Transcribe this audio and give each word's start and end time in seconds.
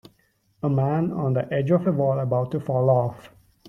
A 0.63 0.67
man 0.67 1.11
on 1.11 1.33
the 1.33 1.53
edge 1.53 1.69
of 1.69 1.85
a 1.85 1.91
wall 1.91 2.17
about 2.19 2.49
to 2.53 2.59
fall 2.59 2.89
off. 2.89 3.29